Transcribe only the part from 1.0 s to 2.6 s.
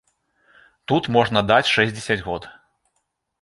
можна даць шэсцьдзесят год.